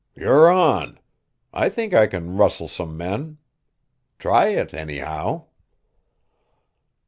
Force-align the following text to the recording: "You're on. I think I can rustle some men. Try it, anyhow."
"You're 0.15 0.49
on. 0.49 0.97
I 1.53 1.69
think 1.69 1.93
I 1.93 2.07
can 2.07 2.35
rustle 2.35 2.67
some 2.67 2.97
men. 2.97 3.37
Try 4.17 4.47
it, 4.47 4.73
anyhow." 4.73 5.45